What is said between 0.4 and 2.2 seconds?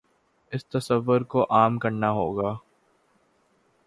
اس تصور کو عام کرنا